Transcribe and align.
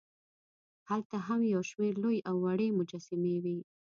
هلته 0.89 1.15
هم 1.27 1.41
یوشمېر 1.55 1.93
لوې 2.03 2.19
او 2.29 2.35
وړې 2.45 2.67
مجسمې 2.79 3.35
وې. 3.43 3.59